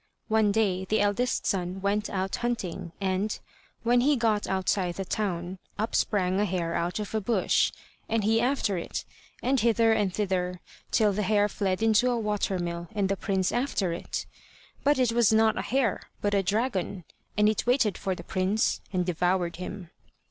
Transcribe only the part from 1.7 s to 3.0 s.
went out hunting,